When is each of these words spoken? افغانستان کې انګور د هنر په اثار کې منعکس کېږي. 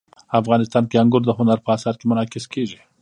افغانستان 0.41 0.83
کې 0.89 0.99
انګور 1.01 1.21
د 1.25 1.29
هنر 1.39 1.57
په 1.63 1.69
اثار 1.75 1.95
کې 1.99 2.05
منعکس 2.09 2.45
کېږي. 2.53 2.79